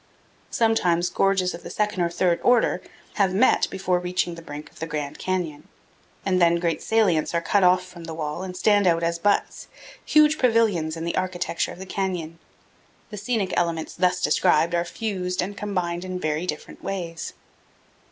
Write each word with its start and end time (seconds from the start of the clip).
Sometimes 0.49 1.11
gorges 1.11 1.53
of 1.53 1.61
the 1.61 1.69
second 1.69 2.01
or 2.01 2.09
third 2.09 2.39
order 2.41 2.81
have 3.17 3.35
met 3.35 3.67
before 3.69 3.99
reaching 3.99 4.33
the 4.33 4.41
brink 4.41 4.71
of 4.71 4.79
the 4.79 4.87
Grand 4.87 5.19
Canyon, 5.19 5.67
and 6.25 6.41
then 6.41 6.55
great 6.55 6.81
salients 6.81 7.35
are 7.35 7.39
cut 7.39 7.63
off 7.63 7.85
from 7.85 8.05
the 8.05 8.13
wall 8.15 8.41
and 8.41 8.57
stand 8.57 8.87
out 8.87 9.03
as 9.03 9.19
buttes 9.19 9.67
huge 10.03 10.39
pavilions 10.39 10.97
in 10.97 11.03
the 11.05 11.15
architecture 11.15 11.71
of 11.71 11.77
the 11.77 11.85
canyon. 11.85 12.39
The 13.11 13.17
scenic 13.17 13.53
elements 13.55 13.93
thus 13.93 14.21
described 14.21 14.73
are 14.73 14.85
fused 14.85 15.39
and 15.39 15.55
combined 15.55 16.03
in 16.03 16.19
very 16.19 16.47
different 16.47 16.83
ways. 16.83 17.33